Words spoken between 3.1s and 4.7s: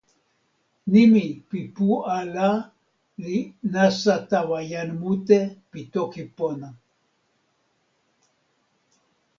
li nasa tawa